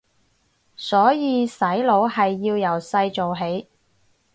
[0.75, 3.67] 所以洗腦係要由細做起